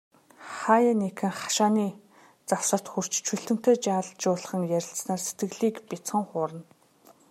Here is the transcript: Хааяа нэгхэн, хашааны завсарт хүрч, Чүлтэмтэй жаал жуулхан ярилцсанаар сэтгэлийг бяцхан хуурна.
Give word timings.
Хааяа 0.59 0.95
нэгхэн, 1.01 1.33
хашааны 1.39 1.87
завсарт 2.47 2.85
хүрч, 2.91 3.13
Чүлтэмтэй 3.25 3.75
жаал 3.85 4.07
жуулхан 4.21 4.61
ярилцсанаар 4.77 5.21
сэтгэлийг 5.23 5.75
бяцхан 5.89 6.23
хуурна. 6.29 6.63